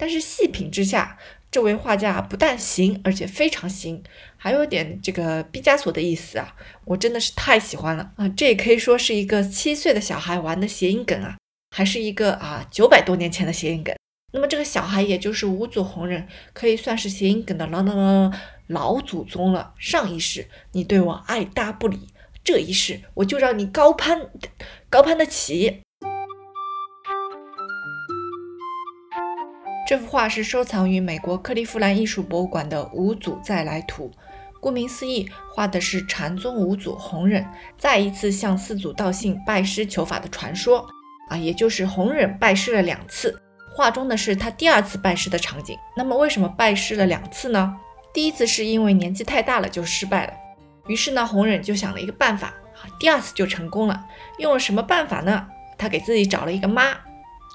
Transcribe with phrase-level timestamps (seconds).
[0.00, 1.18] 但是细品之下，
[1.50, 4.02] 这位画家不但行，而且非常行，
[4.38, 6.56] 还有点这个毕加索的意思啊！
[6.86, 8.26] 我真的是太喜欢了啊！
[8.30, 11.36] 这也可以说是一个七岁的小孩玩的谐音梗啊，
[11.76, 13.94] 还是一个啊九百多年前的谐音梗。
[14.32, 18.32] 那么这个小孩也就是五祖弘忍，可以算是谐音梗的老老老
[18.68, 19.74] 老祖宗了。
[19.78, 22.08] 上一世你对我爱搭不理，
[22.42, 24.30] 这一世我就让你高攀
[24.88, 25.82] 高攀得起。
[29.90, 34.08] 这幅画是收藏于美国克利夫兰艺术博物馆的《五祖再来图》。
[34.60, 37.44] 顾名思义，画的是禅宗五祖弘忍
[37.76, 40.86] 再一次向四祖道信拜师求法的传说
[41.28, 43.36] 啊，也就是弘忍拜师了两次。
[43.74, 45.76] 画中的是他第二次拜师的场景。
[45.96, 47.76] 那么为什么拜师了两次呢？
[48.14, 50.32] 第一次是因为年纪太大了就失败了，
[50.86, 52.54] 于是呢弘忍就想了一个办法，
[53.00, 54.06] 第二次就成功了。
[54.38, 55.48] 用了什么办法呢？
[55.76, 56.90] 他给自己找了一个妈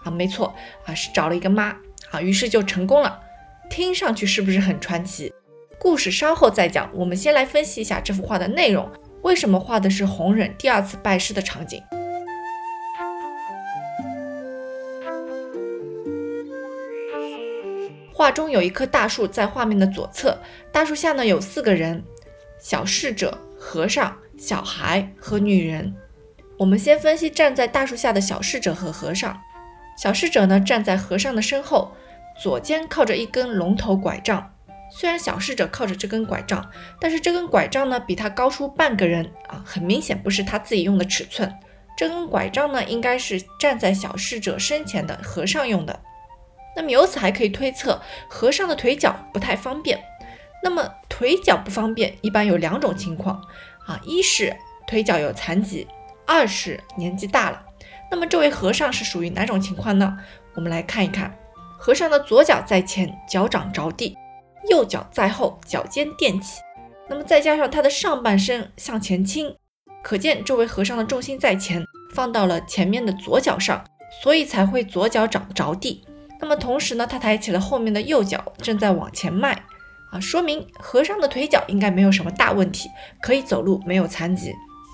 [0.04, 0.54] 啊，没错
[0.86, 1.74] 啊，是找了一个妈。
[2.16, 3.20] 啊，于是就成功了，
[3.70, 5.34] 听上去是不是很传奇？
[5.78, 8.90] 故事稍后再讲，我们先来分析一下这幅画的内容。
[9.22, 11.84] 为什么画的是弘忍第二次拜师的场景？
[18.14, 20.40] 画中有一棵大树在画面的左侧，
[20.72, 22.02] 大树下呢有四个人：
[22.60, 25.94] 小侍者、和尚、小孩和女人。
[26.58, 29.38] 我们先分析站在大树下的小侍者和和尚。
[29.98, 31.92] 小侍者呢站在和尚的身后。
[32.38, 34.54] 左肩靠着一根龙头拐杖，
[34.92, 36.70] 虽然小侍者靠着这根拐杖，
[37.00, 41.52] 但是这根拐杖呢比他高出半个人啊，很明显不是他自己用的尺寸。
[41.98, 45.98] 这根拐杖呢应该是站在小侍者身前的和尚用的。
[46.76, 49.98] 那么由此还可以推测，和尚的腿脚不太方便。
[50.62, 53.42] 那么腿脚不方便一般有两种情况
[53.86, 54.54] 啊，一是
[54.86, 55.88] 腿脚有残疾，
[56.26, 57.62] 二是年纪大了。
[58.12, 60.18] 那么这位和尚是属于哪种情况呢？
[60.54, 61.34] 我们来看一看。
[61.78, 64.14] 和尚的左脚在前，脚掌着地；
[64.70, 66.62] 右脚在后，脚尖垫起。
[67.08, 69.56] 那么再加上他的上半身向前倾，
[70.04, 71.84] 可见这位和尚的重心在前，
[72.14, 73.84] 放到了前面的左脚上，
[74.24, 76.04] 所以才会左脚掌着地。
[76.42, 79.54] 那么同时呢，他抬起了后面的右脚，正在往前迈
[80.12, 82.90] 啊，说明和尚的腿脚应该没有什么大问题，
[83.22, 84.54] 可以走路，没有残疾。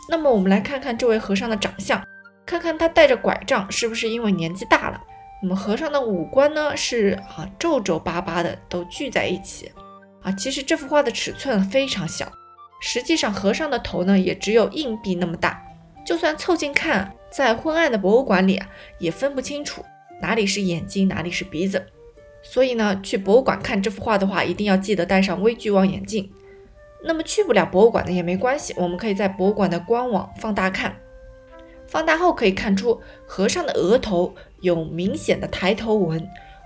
[0.09, 2.03] 那么我们来看看这位和尚的长相，
[2.45, 4.99] 看看他带着拐杖是不是因为年纪大了。
[5.41, 9.71] 那么和尚的五官呢是啊皱皱巴巴的都聚在一起
[10.21, 12.31] 啊，其实这幅画的尺寸非常小，
[12.79, 15.63] 实际上和尚的头呢也只有硬币那么大，
[16.05, 18.69] 就算凑近看，在昏暗的博物馆里啊
[18.99, 19.83] 也分不清楚
[20.21, 21.87] 哪里是眼睛哪里是鼻子，
[22.43, 26.31] 所以呢去博物馆看这幅画的话，一定要记得戴上微距望远镜。
[27.03, 30.95] 那么去不了博物馆的也没关系，我们可以在博物馆的官网放大看。
[31.87, 36.25] 放大后可以看出，和尚的额头有明显的抬头纹，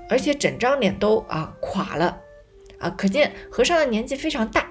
[0.10, 2.18] 而且整张脸都啊垮了
[2.80, 4.70] 啊，可见和尚的年纪非常大。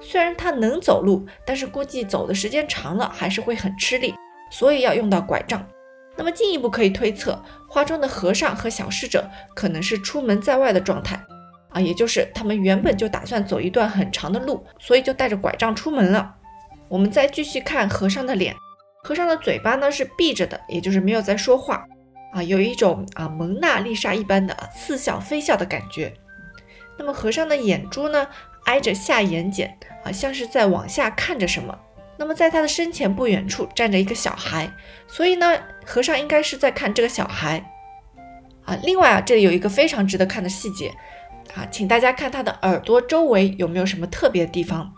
[0.00, 4.14] 虽然他能走路，但是估计走的时间长了还是会很吃力，
[4.50, 5.66] 所以要用到拐杖。
[6.16, 11.22] 那么进一步可以推测，画中的和尚和小侍者可能是出门在外的状态
[11.70, 16.34] 啊，也就是他们原本就打算走一段很长的路，所以就带着拐杖出门了。
[16.88, 18.54] 我们再继续看和尚的脸。
[19.02, 21.86] 和尚的嘴巴呢是闭着的，也就是没有在说话
[22.32, 26.12] 啊，有一种啊蒙娜丽莎一般的似笑非笑的感觉。
[26.98, 28.26] 那么和尚的眼珠呢
[28.64, 29.70] 挨着下眼睑
[30.04, 31.78] 啊，像是在往下看着什么。
[32.18, 34.70] 那么在他的身前不远处站着一个小孩，
[35.08, 37.64] 所以呢和尚应该是在看这个小孩
[38.64, 38.78] 啊。
[38.82, 40.92] 另外啊这里有一个非常值得看的细节
[41.54, 44.92] 啊，请大家看他的耳朵周围有没有什么特别的地方。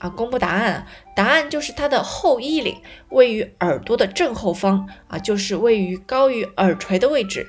[0.00, 2.76] 啊，公布答案，答案就是它的后衣领
[3.10, 7.46] 位于耳朵的正后方啊，就是位于高于耳垂的位置。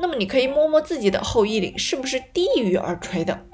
[0.00, 3.46] 那么你可以摸摸自己的后衣领是不是低于耳垂的？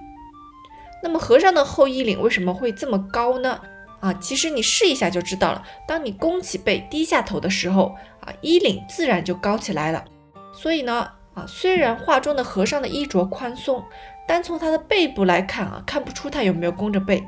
[1.02, 3.60] 那么和尚的后衣领为什么会这么高呢？
[4.00, 5.62] 啊，其实你试一下就知道了。
[5.86, 10.04] 当你弓起背、低下头的时候啊，衣领自然就高起来了。
[10.52, 13.84] 所以呢，啊，虽然画中的和尚的衣着宽松，
[14.26, 17.22] 单从他的背部来看啊，看不出他有没有弓着背。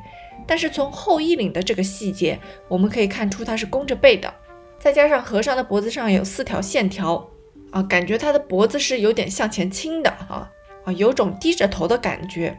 [0.47, 4.33] 但是从后衣领的这个细节，我们可以看出它是弓着背的，
[4.79, 7.31] 再加上和尚的脖子上有四条线条
[7.71, 10.51] 啊，感觉他的脖子是有点向前倾的啊
[10.85, 12.59] 啊，有种低着头的感觉。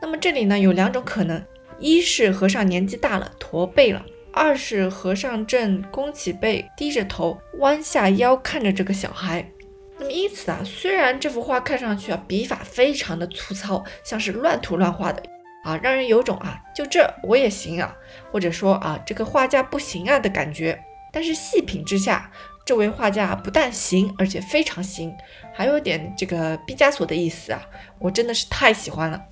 [0.00, 1.44] 那么这里呢有两种可能，
[1.78, 9.50] 一是和尚年纪大了驼背了，二是和尚正弓起背低着头弯下腰看着这个小孩。
[9.98, 15.22] 那么因此啊，虽然这幅画看上去啊笔法非常的粗糙，像是乱涂乱画的。
[15.68, 17.94] 啊，让人有种啊，就这我也行啊，
[18.32, 20.82] 或者说啊，这个画家不行啊的感觉。
[21.12, 22.30] 但是细品之下，
[22.64, 25.14] 这位画家不但行，而且非常行，
[25.52, 27.60] 还有点这个毕加索的意思啊！
[27.98, 29.22] 我真的是太喜欢了。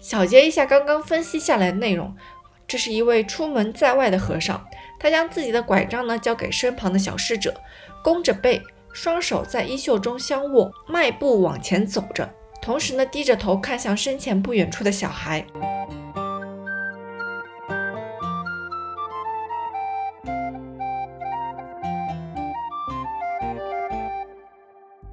[0.00, 2.16] 小结一下刚刚分析下来的内容，
[2.66, 4.66] 这是一位出门在外的和尚，
[4.98, 7.54] 他将自己的拐杖呢交给身旁的小侍者，
[8.02, 8.60] 弓着背，
[8.92, 12.28] 双手在衣袖中相握，迈步往前走着，
[12.62, 15.44] 同时呢低着头看向身前不远处的小孩。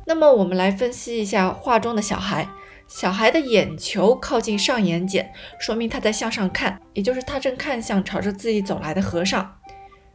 [0.05, 2.47] 那么我们来分析一下画中的小孩。
[2.87, 5.27] 小孩的眼球靠近上眼睑，
[5.59, 9.57] 说明他在向上看，也就是他正看向朝着自己走来的和尚。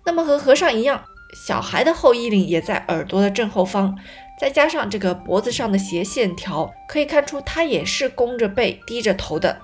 [0.07, 1.05] 那么和和尚一样，
[1.47, 3.99] 小孩的后衣领也在耳朵的正后方，
[4.39, 9.61] 再加上这个脖子上的斜线条，可以看出他也是弓着背、低着头的。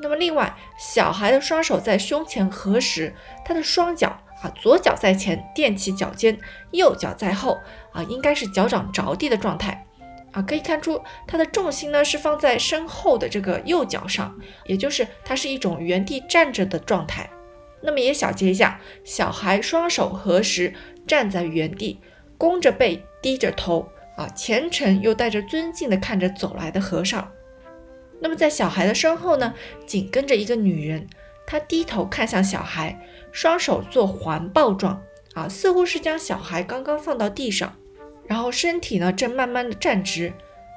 [0.00, 3.14] 那么另外，小孩的双手在胸前合十，
[3.44, 6.38] 他的双脚啊，左脚在前垫起脚尖，
[6.72, 7.58] 右脚在后
[7.92, 9.86] 啊，应该是脚掌着地的状态。
[10.32, 14.36] 啊，可以看出它的重心呢是放在身后的这个右脚上，
[14.66, 17.30] 也就是它是一种原地站着的状态。
[17.80, 20.74] 那么也小结一下，小孩双手合十
[21.06, 22.00] 站在原地，
[22.36, 27.30] 弓着背，低着头，啊，虔诚又带着尊敬的看着走来的和尚。
[28.20, 29.54] 那么在小孩的身后呢，
[29.86, 31.06] 紧跟着一个女人，
[31.46, 32.98] 她低头看向小孩，
[33.32, 35.02] 双手做环抱状，
[35.34, 37.74] 啊，似乎是将小孩刚刚放到地上。
[38.26, 40.32] 然后身体呢正慢慢的站直，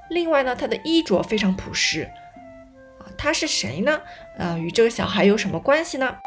[0.10, 2.10] 另外呢，他的衣着非常朴实
[3.00, 4.02] 啊，他是谁呢？
[4.38, 6.18] 啊，与这个小孩有什么关系呢？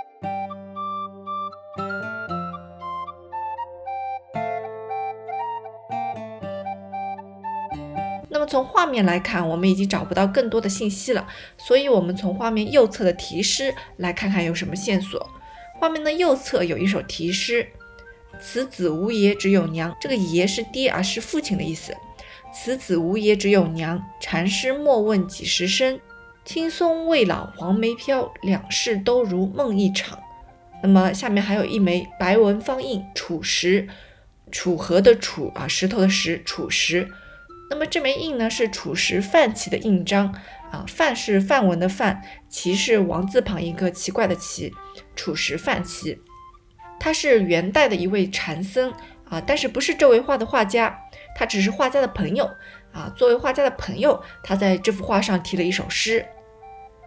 [8.50, 11.24] 从画面来看，我们已经找不到更多的信息了，
[11.56, 15.30] 所以我们从画面右侧的题诗来看看有什么线索。
[15.78, 17.68] 画面的右侧有一首题诗。
[18.40, 21.94] 此子无爷只有娘，这个爷是爹啊，是父亲的意思。
[22.52, 26.00] 此子无爷只有娘，禅师莫问几时生。
[26.44, 30.18] 青松未老黄梅飘，两世都如梦一场。
[30.82, 33.86] 那么下面还有一枚白文方印楚石，
[34.50, 37.08] 楚河的楚啊，石头的石，楚石。
[37.70, 40.34] 那么这枚印呢是楚石范齐的印章
[40.72, 44.74] 啊，范是范文的范，齐是王字旁一个奇怪的奇，
[45.14, 46.20] 楚石范齐。
[46.98, 48.92] 他是元代的一位禅僧
[49.24, 50.98] 啊，但是不是这位画的画家，
[51.36, 52.44] 他只是画家的朋友
[52.92, 53.10] 啊。
[53.16, 56.26] 作为画家的朋友，他在这幅画上题了一首诗。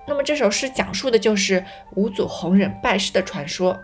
[0.08, 1.64] 那么这首诗讲述的就是
[1.96, 3.80] 五祖弘忍拜师的传说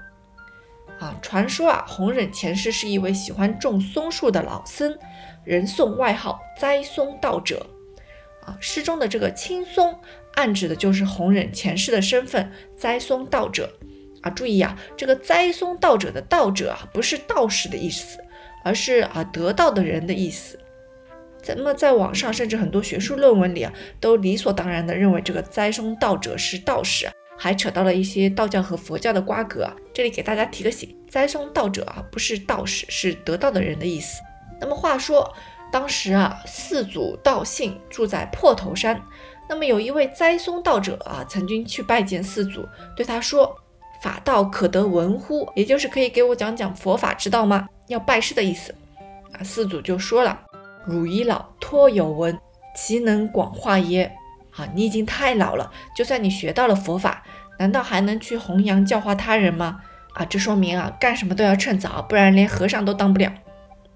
[0.99, 1.15] 啊。
[1.21, 4.97] 传说啊，弘忍前世是一位喜欢种松树的老僧，
[5.43, 7.65] 人送外号栽松道者
[8.45, 8.57] 啊。
[8.59, 9.99] 诗中的这个青松，
[10.35, 13.71] 暗指的就是弘忍前世的身份，栽松道者。
[14.21, 18.19] 啊，注意啊，这个栽松道者的道者啊，不是道士的意思，
[18.65, 20.59] 而是啊得道的人的意思。
[21.47, 23.71] 那么在网上，甚至很多学术论文里啊，
[24.01, 29.71] 都理所当然的认为这个栽松道者是道士，还扯到了一些道教和佛教的瓜葛。
[29.93, 34.19] 这里给大家提个醒，栽松道者啊，不是道士，是得道的人的意思。
[34.59, 35.33] 那么话说，
[35.71, 39.01] 当时啊，四祖道信住在破头山，
[39.47, 43.55] 那么有一位栽松道者啊，曾经去拜见四祖，对他说。
[44.01, 45.51] 法道可得闻乎？
[45.55, 47.67] 也就是可以给我讲讲佛法之道吗？
[47.87, 48.73] 要拜师的意思
[49.33, 49.43] 啊。
[49.43, 50.39] 四祖就说了
[50.87, 52.39] ：“汝已老，托有闻，
[52.73, 54.09] 其能广化耶？”
[54.55, 57.21] 啊，你已经太老了，就算你学到了佛法，
[57.57, 59.81] 难道还能去弘扬教化他人吗？
[60.13, 63.29] 啊，这说明啊，干什么都要趁早，不然连和尚都当不了。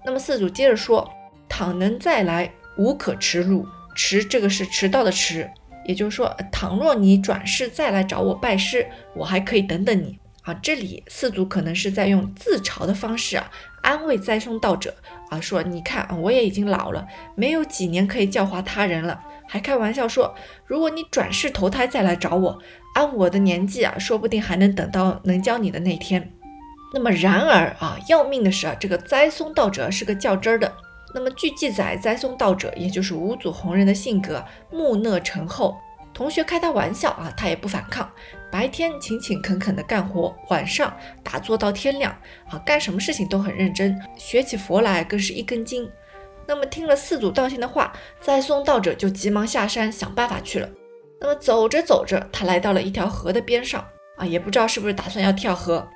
[0.04, 1.10] 那么四祖接着说
[1.48, 3.66] ：“倘能再来，无可迟路。
[3.96, 5.50] 迟这个是迟到的迟。”
[5.86, 10.54] 也就是说，倘若你转世再来找我拜师，我还可以等等你啊。
[10.62, 13.50] 这里四祖可能是在用自嘲的方式啊，
[13.82, 14.94] 安慰栽松道者
[15.28, 20.34] 啊，说你看我也已经老了，没有几年可以教化他人了，还开玩笑说，
[20.66, 22.58] 如果你转世投胎再来找我，
[22.94, 26.32] 按我的年纪啊，说不定还能等到能教你的那天。
[26.94, 30.72] 那么然而啊，要命的是啊，这个栽松道者是个较真儿的。
[31.12, 35.76] 那么据记载，栽松道者也就是五祖弘忍的性格木讷沉厚，
[36.12, 38.08] 同学开他玩笑啊，他也不反抗，
[38.48, 42.16] 白天勤勤恳恳的干活，晚上打坐到天亮
[42.48, 45.90] 啊，干什么事情都很认真，学起佛来更是一根筋。
[46.46, 50.68] 那么听了四祖道信的话，栽松道者就急忙下山想办法去了。
[51.20, 53.84] 那么走着走着，他来到了一条河的边上
[54.16, 55.88] 啊，也不知道是不是打算要跳河。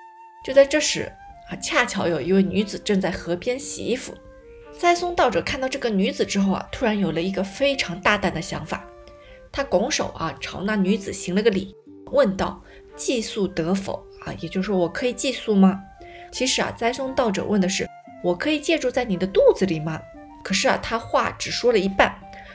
[0.48, 1.12] 就在这时
[1.50, 4.14] 啊，恰巧有一位女子正在河边洗衣服。
[4.72, 8.82] 栽松道者看到这个女子之后啊，突然有了一个非常大胆的想法。
[9.52, 11.76] 他拱手啊，朝那女子行了个礼，
[12.12, 12.62] 问道
[12.96, 15.78] ：“寄宿得否？”啊，也就是说，我可以寄宿吗？
[16.32, 17.86] 其实啊，栽松道者问的是
[18.24, 20.00] 我可以借住在你的肚子里吗？”
[20.42, 22.08] 可是啊，他话只说了一半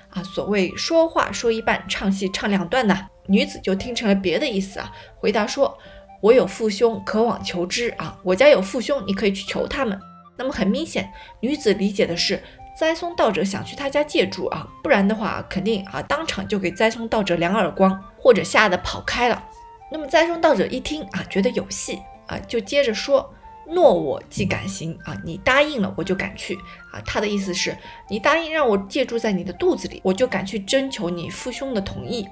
[0.10, 0.24] 啊。
[0.24, 5.78] 所谓说话说一半，唱戏唱两段呢，女子就听成了别的意思啊，回答说
[6.24, 8.18] ：“我有父兄，可往求之啊。
[8.24, 10.00] 我家有父兄，你可以去求他们。”
[10.38, 11.12] 那么很明显，
[11.42, 12.42] 女子理解的是
[12.80, 19.44] 栽松道者想去他家借住啊，不然的话肯定啊当场就给栽松道者两耳光，或者吓得跑开了。
[19.92, 23.30] 那么栽松道者一听啊，觉得有戏啊，就接着说
[23.68, 26.56] ：“诺我即敢行啊，你答应了我就敢去
[26.94, 27.78] 啊。”他的意思是，
[28.10, 32.26] 你答应让我借住在你的肚子里，我就敢去征求你父兄的同意。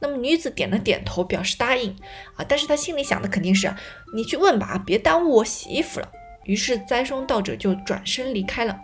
[0.00, 1.96] 那么女子点了点头，表示答应
[2.36, 3.74] 啊，但是她心里想的肯定是，
[4.14, 6.08] 你去问吧，别耽误我洗衣服了。
[6.44, 8.78] 于是栽松道者就转身离开了。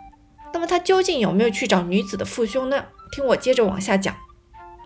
[0.53, 2.85] 那么他究竟有没有去找女子的父兄呢？
[3.11, 4.15] 听我接着往下讲。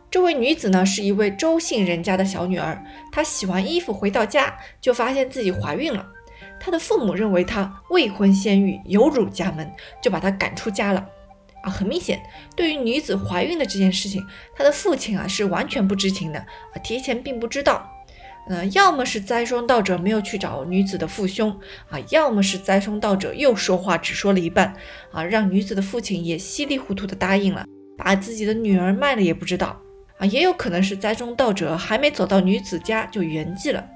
[0.09, 2.83] 这位女子呢，是一位周姓人家的小女儿。
[3.11, 6.07] 她洗完衣服回到家，就发现自己怀孕了。
[6.59, 9.71] 她的父母认为她未婚先孕，有辱家门，
[10.01, 11.05] 就把她赶出家了。
[11.63, 12.21] 啊，很明显，
[12.55, 14.25] 对于女子怀孕的这件事情，
[14.55, 17.89] 她的父亲啊是完全不知情的，啊，提前并不知道。
[18.47, 21.55] 呃，要么是栽松道者没有去找女子的父兄
[21.89, 24.73] 啊，要么是栽松道者又说话只说了一半
[25.11, 29.79] 啊，让女子的父亲也稀里糊涂的答应了，把自己的女儿卖了也不知道
[30.17, 33.87] 啊，也有可能是栽松道者还没走到女子家就圆寂了。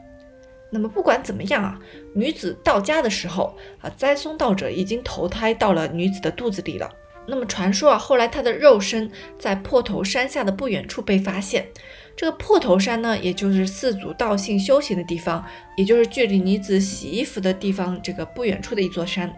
[0.72, 1.80] 那么不管怎么样啊，
[2.14, 6.88] 女子到家的时候啊，栽松道者已经投胎到了女子的肚子里了。
[7.26, 11.68] 那么传说啊，后来他的肉身在破头山下的不远处被发现。
[12.16, 15.44] 这个破头山呢，也就是四祖道信修行的地方，
[15.76, 19.34] 也就是距离女子洗衣服的地方这个不远处的一座山。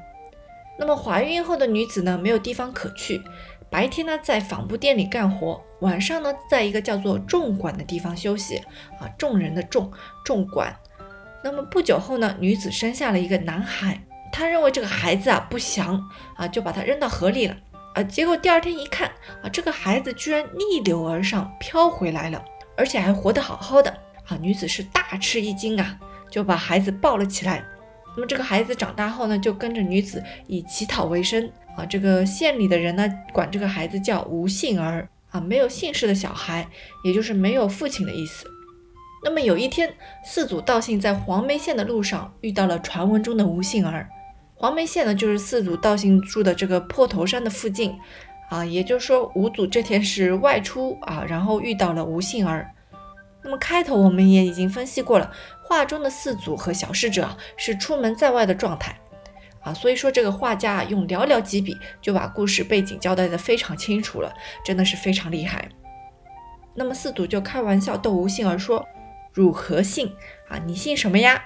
[0.78, 3.22] 那么怀孕后的女子呢，没有地方可去，
[3.70, 8.58] 白天呢在纺布店里干活，晚上呢在一个叫做众馆的地方休息
[9.00, 9.90] 啊，众人的众
[10.26, 10.76] 众馆。
[11.44, 14.02] 那么不久后呢，女子生下了一个男孩，
[14.34, 17.56] 她认为这个孩子啊不祥啊，就把他扔到河里了
[17.96, 18.04] 啊。
[18.04, 19.10] 结果第二天一看
[19.42, 22.46] 啊，这个孩子居然逆流而上，飘回来了。
[22.78, 23.90] 而且还活得好好的
[24.28, 24.38] 啊！
[24.42, 25.98] 女子是大吃一惊啊，
[26.30, 27.64] 就把孩子抱了起来。
[28.18, 31.86] 那么这个孩子长大后呢，就跟着女子以乞讨为生啊。
[31.86, 36.68] 这个县里的人呢，管这个孩子叫无姓儿啊，没有姓氏的小孩，
[37.06, 38.46] 也就是没有父亲的意思。
[39.24, 44.10] 那么有一天，四祖道信在黄梅县的路上遇到了传闻中的无姓儿。
[44.56, 47.96] 黄梅县呢，就是四祖道信住的这个破头山的附近。
[48.48, 52.70] 啊，也就是说，五祖这天是外出啊，然后遇到了吴杏儿。
[53.44, 55.32] 那么开头我们也已经分析过了，
[55.64, 58.96] 画中的四祖和小侍者是出门在外的状态
[59.62, 64.32] 啊，所以说这个画家用寥寥几笔就把故事背景交代的非常清楚了，
[64.64, 65.68] 真的是非常厉害。
[66.76, 68.86] 那么四祖就开玩笑逗吴杏儿说
[69.34, 70.14] ：“汝何姓
[70.50, 70.60] 啊？
[70.68, 71.44] 你姓什么呀？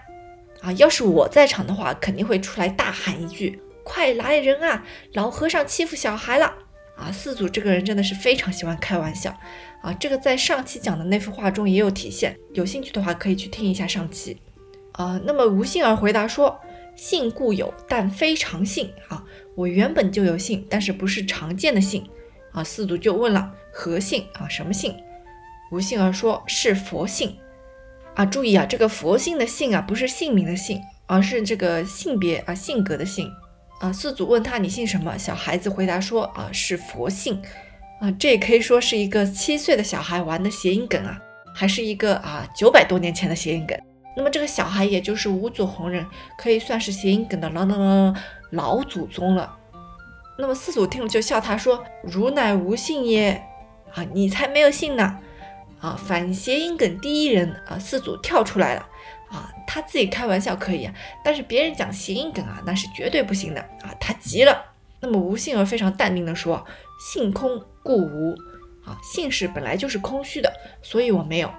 [0.61, 4.85] 啊，要是我在场的话，肯定会出来大喊一句：快来人啊！
[5.13, 6.53] 老和尚欺负小孩了。”
[6.99, 9.33] 啊，四祖这个人真的是非常喜欢开玩笑
[9.81, 9.93] 啊！
[9.93, 14.37] 这个在上期讲的那幅画中也有体现，有兴趣的话可以去听一下上期
[14.91, 15.17] 啊。
[15.23, 16.59] 那么吴杏儿回答说
[16.97, 19.23] ：“信固有，但非常信啊。
[19.55, 22.05] 我原本就有信，但是不是常见的信
[22.51, 24.45] 啊。”四祖就问了：“何信啊？
[24.49, 24.93] 什么信？”
[25.71, 27.37] 吴杏儿说：“是佛性
[28.19, 33.31] 啊。”注意啊，这个佛姓的姓啊，不是姓名的姓，而是这个性别啊性格的性。
[33.79, 35.17] 啊，四祖问他你姓什么？
[35.17, 37.41] 小孩子回答说啊是佛姓，
[38.01, 41.17] 啊这也可以说是一个七岁的小孩玩的谐音梗啊，
[41.55, 43.79] 还是一个啊九百多年前的谐音梗。
[44.17, 46.05] 那么这个小孩也就是五祖弘忍，
[46.37, 48.13] 可以算是谐音梗的老老老
[48.51, 49.55] 老祖宗了。
[50.37, 53.41] 那么四祖听了就笑他说：“汝乃无姓耶？
[53.93, 55.17] 啊你才没有姓呢！
[55.79, 58.87] 啊反谐音梗第一人啊四祖跳出来了。”
[59.29, 60.91] 啊，他自己开玩笑可以啊，
[61.23, 63.93] 但是别人讲谐音梗啊，那是绝对不行的啊！
[63.99, 64.59] 他急了。
[64.99, 66.65] 那么吴杏儿非常淡定地说
[66.99, 68.35] ：“性空故无。
[68.83, 71.53] 啊，姓氏本来就是空虚的，所以我没有。”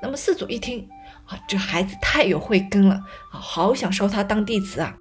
[0.00, 0.88] 那么四祖一听
[1.26, 2.94] 啊，这孩子太有慧根了
[3.32, 4.94] 啊，好想收他当弟子啊。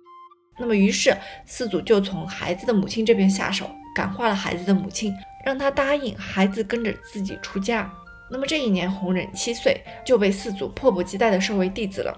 [0.58, 5.14] 那么于是四祖就从孩子的母亲这边下手，感化了孩子的母亲，
[5.46, 7.94] 让他答应孩子跟着自己出家。
[8.30, 12.18] 那么这一年，弘忍七岁就被四祖迫不及待地收为弟子了，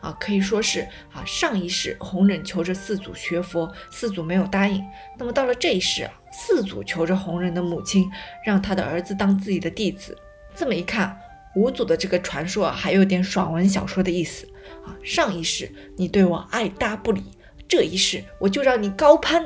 [0.00, 0.80] 啊，可以说是
[1.12, 4.84] 啊，上一世弘忍求着四祖学佛，四祖没有答应。
[5.16, 8.10] 那么到了这一世啊，四祖求着弘忍的母亲，
[8.44, 10.18] 让他的儿子当自己的弟子。
[10.54, 11.16] 这么一看，
[11.54, 14.48] 五祖的这个传说啊，还有点爽文小说的意思
[14.84, 14.96] 啊。
[15.04, 17.22] 上一世你对我爱搭不理，
[17.68, 19.44] 这一世我就让你高攀，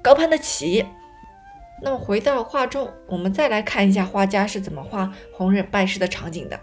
[0.00, 0.84] 高攀得起。
[1.82, 6.58] 那么回到画中，我们再来看一下画家是怎么画红忍拜师的场景的。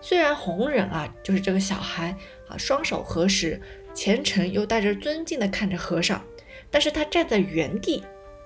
[0.00, 2.14] 虽然红忍啊，就是这个小孩
[2.48, 3.60] 啊，双手合十，
[3.94, 6.22] 虔诚又带着尊敬的看着和尚，
[6.70, 8.02] 但是他站在原地，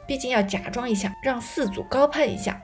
[0.07, 2.61] 毕竟要假装一下，让四祖高攀一下。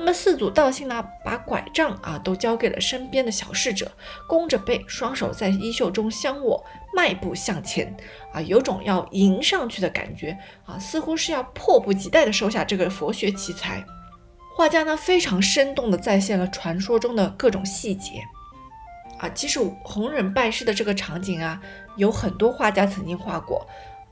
[0.00, 3.92] 那么四祖道信呢，把拐杖啊都交给了身边的小侍者，
[4.26, 6.64] 弓着背，双手在衣袖中相握，
[6.96, 7.94] 迈步向前，
[8.32, 13.84] 啊，有种要迎上去的感觉啊，似乎是要迫不及待地收下这个佛学奇才。
[14.56, 18.22] 画家呢，非常生动地再现了传说中的各种细节。
[19.18, 21.60] 啊，其实弘忍拜师的这个场景啊，
[21.96, 23.66] 有很多画家曾经画过，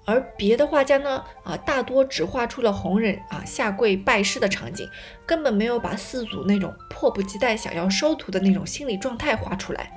[0.08, 4.88] 而别的画家呢，啊，大多只画出了红人啊下跪拜师的场景，
[5.26, 9.92] 根本没有把四祖那种迫不及待想要收徒的那种心理状态画出来。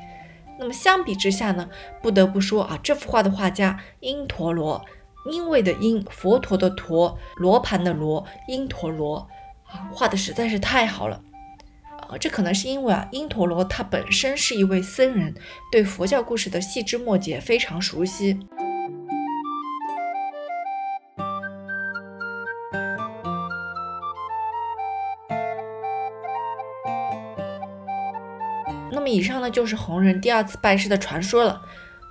[0.59, 1.69] 那么相比之下呢，
[2.01, 4.83] 不得不说啊，这幅画的画家因陀罗，
[5.31, 9.29] 因为的因，佛陀的陀，罗盘的罗，因陀罗
[9.63, 11.21] 啊，画的实在是太好了。
[12.09, 15.33] 啊这可能是因为啊，因陀罗他本身是一位僧人，
[15.71, 18.37] 对佛教故事的细枝末节非常熟悉。
[29.11, 31.61] 以上呢，就是弘忍第二次拜师的传说了。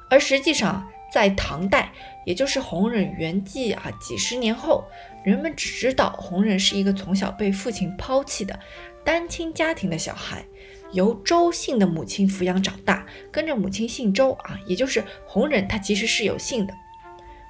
[0.08, 1.92] 而实际上，在唐代，
[2.26, 4.84] 也就是弘忍圆寂啊几十年后，
[5.24, 8.58] 人们只知道弘忍是一个从小被父亲抛弃的。
[9.02, 10.44] 单亲家庭的小孩，
[10.92, 16.74] 由周姓的母亲抚养长大，跟着母亲姓周啊，也就是弘忍，他其实是有姓的。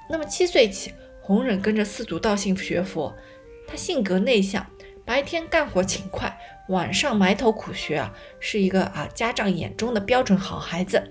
[0.09, 3.15] 那么七岁起，弘忍跟着四祖道信学佛，
[3.67, 4.65] 他性格内向，
[5.11, 6.39] 白天干活勤快，
[6.69, 11.03] 晚上埋头苦学啊，是一个啊家长眼中的标准好孩子。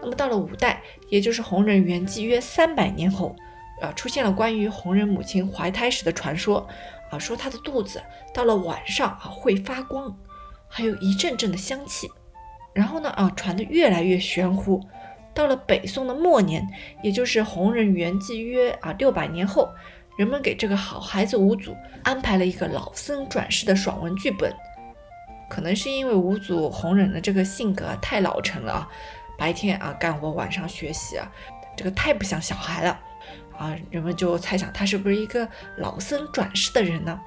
[0.00, 3.36] 那么到了五代，也就是弘忍圆寂约三百年后，
[3.82, 6.66] 啊，出现了关于弘忍母亲怀胎时的传说。
[7.10, 8.02] 啊，说她的肚子
[8.32, 10.16] 到了晚上啊会发光，
[10.66, 12.08] 还有一阵阵的香气。
[12.72, 14.80] 然后呢啊传得越来越玄乎。
[15.34, 16.66] 到了北宋的末年，
[17.02, 19.68] 也就是弘忍圆寂约啊六百年后，
[20.16, 24.52] 人们给这个好孩子五祖安排了一个老僧转世的爽文剧本。
[25.48, 28.88] 可能是因为五祖弘忍的这个性格太老成了啊，
[29.38, 31.30] 白天啊干活，晚上学习啊，
[31.76, 33.00] 这个太不像小孩了。
[33.58, 35.46] 啊，人们就猜想他是不是一个
[35.76, 37.20] 老僧转世的人呢？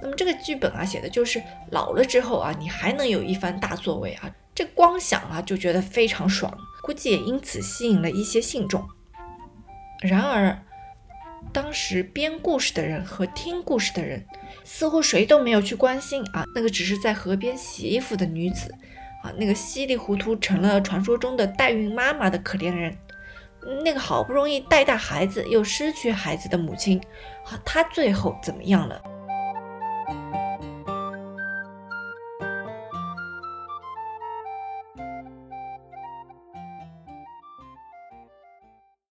[0.00, 8.82] 那么这个剧本啊，写的就是老了之后啊，你还能有一番大作为啊，这光想啊就觉得非常爽，估计也因此吸引了一些信众。
[10.00, 10.58] 然而，
[11.52, 14.24] 当时编故事的人和听故事的人，
[14.64, 18.70] 似乎谁都没有去关心啊，那个只是在河边洗衣服的女子，
[19.22, 22.96] 啊，那个稀里糊涂成了传说中的代孕妈妈的可怜人。
[23.84, 27.00] 那个好不容易带大孩子又失去孩子的母亲，
[27.44, 29.00] 啊，她最后怎么样了？